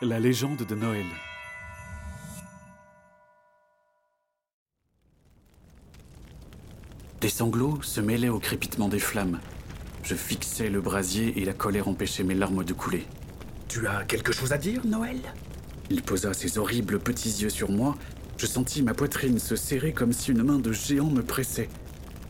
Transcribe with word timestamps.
La 0.00 0.20
légende 0.20 0.64
de 0.64 0.76
Noël. 0.76 1.06
Des 7.20 7.28
sanglots 7.28 7.82
se 7.82 8.00
mêlaient 8.00 8.28
au 8.28 8.38
crépitement 8.38 8.88
des 8.88 9.00
flammes. 9.00 9.40
Je 10.04 10.14
fixais 10.14 10.70
le 10.70 10.80
brasier 10.80 11.40
et 11.40 11.44
la 11.44 11.52
colère 11.52 11.88
empêchait 11.88 12.22
mes 12.22 12.36
larmes 12.36 12.62
de 12.62 12.72
couler. 12.74 13.06
Tu 13.66 13.88
as 13.88 14.04
quelque 14.04 14.30
chose 14.30 14.52
à 14.52 14.58
dire, 14.58 14.86
Noël? 14.86 15.20
Il 15.90 16.04
posa 16.04 16.32
ses 16.32 16.58
horribles 16.58 17.00
petits 17.00 17.42
yeux 17.42 17.50
sur 17.50 17.68
moi. 17.68 17.96
Je 18.36 18.46
sentis 18.46 18.82
ma 18.82 18.94
poitrine 18.94 19.40
se 19.40 19.56
serrer 19.56 19.92
comme 19.92 20.12
si 20.12 20.30
une 20.30 20.44
main 20.44 20.60
de 20.60 20.70
géant 20.70 21.10
me 21.10 21.24
pressait. 21.24 21.68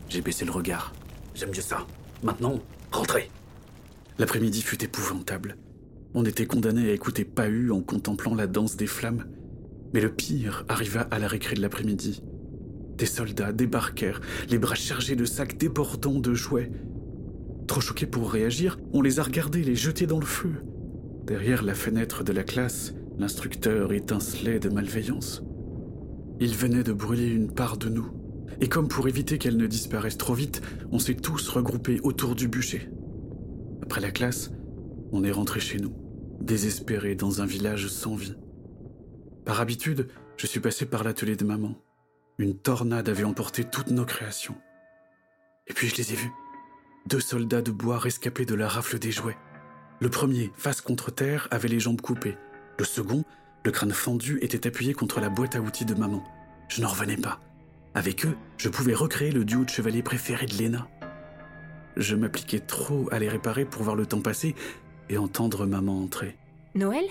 J'ai 0.09 0.21
baissé 0.21 0.43
le 0.43 0.51
regard. 0.51 0.91
J'aime 1.35 1.51
bien 1.51 1.61
ça. 1.61 1.85
Maintenant, 2.23 2.59
rentrez. 2.91 3.29
L'après-midi 4.17 4.63
fut 4.63 4.83
épouvantable. 4.83 5.55
On 6.15 6.25
était 6.25 6.47
condamné 6.47 6.89
à 6.89 6.93
écouter 6.93 7.23
Pahu 7.23 7.71
en 7.71 7.81
contemplant 7.81 8.33
la 8.33 8.47
danse 8.47 8.75
des 8.75 8.87
flammes. 8.87 9.25
Mais 9.93 10.01
le 10.01 10.09
pire 10.09 10.65
arriva 10.67 11.01
à 11.01 11.19
la 11.19 11.27
récré 11.27 11.55
de 11.55 11.61
l'après-midi. 11.61 12.23
Des 12.97 13.05
soldats 13.05 13.53
débarquèrent, 13.53 14.19
les 14.49 14.57
bras 14.57 14.75
chargés 14.75 15.15
de 15.15 15.25
sacs 15.25 15.57
débordants 15.57 16.19
de 16.19 16.33
jouets. 16.33 16.71
Trop 17.67 17.79
choqués 17.79 18.07
pour 18.07 18.31
réagir, 18.31 18.79
on 18.91 19.03
les 19.03 19.19
a 19.19 19.23
regardés 19.23 19.63
les 19.63 19.75
jeter 19.75 20.07
dans 20.07 20.19
le 20.19 20.25
feu. 20.25 20.51
Derrière 21.25 21.63
la 21.63 21.75
fenêtre 21.75 22.23
de 22.23 22.33
la 22.33 22.43
classe, 22.43 22.95
l'instructeur 23.19 23.93
étincelait 23.93 24.59
de 24.59 24.69
malveillance. 24.69 25.43
Il 26.39 26.55
venait 26.55 26.83
de 26.83 26.93
brûler 26.93 27.27
une 27.27 27.51
part 27.51 27.77
de 27.77 27.87
nous. 27.87 28.09
Et 28.61 28.67
comme 28.67 28.87
pour 28.87 29.07
éviter 29.07 29.37
qu'elle 29.37 29.57
ne 29.57 29.67
disparaisse 29.67 30.17
trop 30.17 30.33
vite, 30.33 30.61
on 30.91 30.97
s'est 30.97 31.15
tous 31.15 31.49
regroupés 31.49 31.99
autour 32.01 32.33
du 32.33 32.47
bûcher. 32.47 32.89
Après 33.83 34.01
la 34.01 34.11
classe, 34.11 34.51
on 35.11 35.23
est 35.23 35.31
rentré 35.31 35.59
chez 35.59 35.79
nous, 35.79 35.93
désespérés 36.39 37.15
dans 37.15 37.41
un 37.41 37.45
village 37.45 37.87
sans 37.87 38.15
vie. 38.15 38.37
Par 39.45 39.61
habitude, 39.61 40.07
je 40.37 40.47
suis 40.47 40.59
passé 40.59 40.85
par 40.85 41.03
l'atelier 41.03 41.35
de 41.35 41.45
maman. 41.45 41.75
Une 42.37 42.57
tornade 42.57 43.09
avait 43.09 43.23
emporté 43.23 43.63
toutes 43.63 43.89
nos 43.89 44.05
créations. 44.05 44.55
Et 45.67 45.73
puis 45.73 45.87
je 45.87 45.95
les 45.95 46.13
ai 46.13 46.15
vus. 46.15 46.31
Deux 47.07 47.19
soldats 47.19 47.61
de 47.61 47.71
bois 47.71 47.97
rescapés 47.97 48.45
de 48.45 48.55
la 48.55 48.67
rafle 48.67 48.99
des 48.99 49.11
jouets. 49.11 49.37
Le 49.99 50.09
premier, 50.09 50.51
face 50.55 50.81
contre 50.81 51.11
terre, 51.11 51.47
avait 51.51 51.67
les 51.67 51.79
jambes 51.79 52.01
coupées. 52.01 52.37
Le 52.77 52.85
second, 52.85 53.25
le 53.65 53.71
crâne 53.71 53.91
fendu, 53.91 54.39
était 54.41 54.67
appuyé 54.67 54.93
contre 54.93 55.19
la 55.19 55.29
boîte 55.29 55.55
à 55.55 55.61
outils 55.61 55.85
de 55.85 55.95
maman. 55.95 56.23
Je 56.69 56.81
n'en 56.81 56.87
revenais 56.87 57.17
pas. 57.17 57.41
Avec 57.95 58.25
eux, 58.25 58.37
je 58.57 58.69
pouvais 58.69 58.93
recréer 58.93 59.31
le 59.31 59.43
duo 59.43 59.65
de 59.65 59.69
chevaliers 59.69 60.03
préféré 60.03 60.45
de 60.45 60.53
Léna. 60.53 60.87
Je 61.97 62.15
m'appliquais 62.15 62.59
trop 62.59 63.09
à 63.11 63.19
les 63.19 63.27
réparer 63.27 63.65
pour 63.65 63.83
voir 63.83 63.95
le 63.95 64.05
temps 64.05 64.21
passer 64.21 64.55
et 65.09 65.17
entendre 65.17 65.65
maman 65.65 66.01
entrer. 66.03 66.37
Noël 66.75 67.05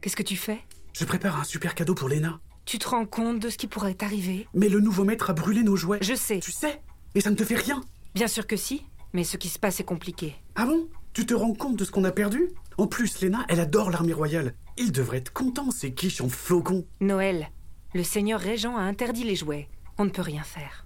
Qu'est-ce 0.00 0.16
que 0.16 0.22
tu 0.22 0.36
fais? 0.36 0.60
Je 0.92 1.04
prépare 1.04 1.40
un 1.40 1.44
super 1.44 1.74
cadeau 1.74 1.94
pour 1.94 2.08
Léna. 2.08 2.40
Tu 2.64 2.78
te 2.78 2.88
rends 2.88 3.06
compte 3.06 3.40
de 3.40 3.48
ce 3.48 3.56
qui 3.56 3.66
pourrait 3.66 3.94
t'arriver? 3.94 4.46
Mais 4.54 4.68
le 4.68 4.80
nouveau 4.80 5.04
maître 5.04 5.30
a 5.30 5.32
brûlé 5.32 5.62
nos 5.62 5.74
jouets. 5.76 5.98
Je 6.02 6.14
sais. 6.14 6.40
Tu 6.40 6.52
sais 6.52 6.80
Et 7.14 7.20
ça 7.20 7.30
ne 7.30 7.36
te 7.36 7.44
fait 7.44 7.56
rien 7.56 7.80
Bien 8.14 8.28
sûr 8.28 8.46
que 8.46 8.56
si, 8.56 8.84
mais 9.12 9.24
ce 9.24 9.36
qui 9.36 9.48
se 9.48 9.58
passe 9.58 9.80
est 9.80 9.84
compliqué. 9.84 10.36
Ah 10.54 10.66
bon? 10.66 10.88
Tu 11.14 11.26
te 11.26 11.34
rends 11.34 11.54
compte 11.54 11.76
de 11.76 11.84
ce 11.84 11.90
qu'on 11.90 12.04
a 12.04 12.12
perdu? 12.12 12.50
En 12.76 12.86
plus, 12.86 13.20
Léna, 13.20 13.44
elle 13.48 13.60
adore 13.60 13.90
l'armée 13.90 14.12
royale. 14.12 14.54
Il 14.76 14.92
devrait 14.92 15.18
être 15.18 15.32
content, 15.32 15.70
ces 15.70 15.92
quiches 15.92 16.20
en 16.20 16.28
flocons. 16.28 16.86
Noël, 17.00 17.48
le 17.94 18.04
seigneur 18.04 18.38
régent 18.40 18.76
a 18.76 18.82
interdit 18.82 19.24
les 19.24 19.34
jouets. 19.34 19.68
On 19.98 20.04
ne 20.04 20.10
peut 20.10 20.22
rien 20.22 20.42
faire. 20.42 20.84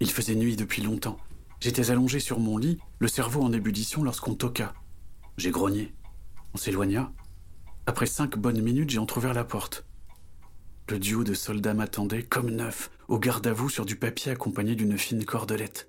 Il 0.00 0.10
faisait 0.10 0.36
nuit 0.36 0.54
depuis 0.56 0.82
longtemps. 0.82 1.18
J'étais 1.60 1.90
allongé 1.90 2.20
sur 2.20 2.38
mon 2.38 2.56
lit, 2.56 2.78
le 3.00 3.08
cerveau 3.08 3.42
en 3.42 3.52
ébullition 3.52 4.04
lorsqu'on 4.04 4.34
toqua. 4.34 4.74
J'ai 5.38 5.52
grogné. 5.52 5.94
On 6.52 6.58
s'éloigna. 6.58 7.12
Après 7.86 8.06
cinq 8.06 8.36
bonnes 8.36 8.60
minutes, 8.60 8.90
j'ai 8.90 8.98
entr'ouvert 8.98 9.34
la 9.34 9.44
porte. 9.44 9.86
Le 10.88 10.98
duo 10.98 11.22
de 11.22 11.32
soldats 11.32 11.74
m'attendait 11.74 12.24
comme 12.24 12.50
neuf, 12.50 12.90
au 13.06 13.20
garde 13.20 13.46
à 13.46 13.52
vous 13.52 13.68
sur 13.68 13.86
du 13.86 13.94
papier 13.94 14.32
accompagné 14.32 14.74
d'une 14.74 14.98
fine 14.98 15.24
cordelette. 15.24 15.88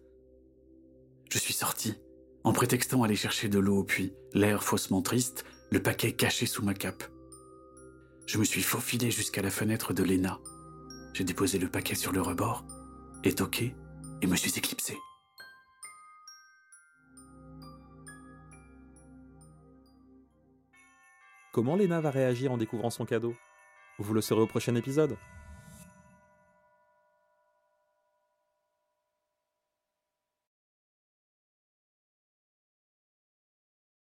Je 1.31 1.39
suis 1.39 1.53
sorti, 1.53 1.95
en 2.43 2.53
prétextant 2.53 3.01
aller 3.01 3.15
chercher 3.15 3.49
de 3.49 3.57
l'eau 3.57 3.79
au 3.79 3.83
puits, 3.83 4.13
l'air 4.33 4.63
faussement 4.63 5.01
triste, 5.01 5.45
le 5.71 5.81
paquet 5.81 6.11
caché 6.11 6.45
sous 6.45 6.63
ma 6.63 6.75
cape. 6.75 7.03
Je 8.27 8.37
me 8.37 8.43
suis 8.43 8.61
faufilé 8.61 9.09
jusqu'à 9.09 9.41
la 9.41 9.49
fenêtre 9.49 9.93
de 9.93 10.03
Léna. 10.03 10.39
J'ai 11.13 11.23
déposé 11.23 11.57
le 11.57 11.69
paquet 11.69 11.95
sur 11.95 12.11
le 12.11 12.21
rebord, 12.21 12.65
et 13.23 13.33
toqué, 13.33 13.75
et 14.21 14.27
me 14.27 14.35
suis 14.35 14.53
éclipsé. 14.55 14.95
Comment 21.59 21.75
Léna 21.75 21.99
va 21.99 22.09
réagir 22.09 22.53
en 22.53 22.57
découvrant 22.57 22.89
son 22.89 23.03
cadeau? 23.03 23.35
Vous 23.97 24.13
le 24.13 24.21
saurez 24.21 24.43
au 24.43 24.47
prochain 24.47 24.75
épisode. 24.75 25.17